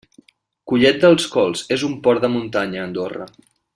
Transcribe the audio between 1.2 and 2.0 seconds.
Colls és un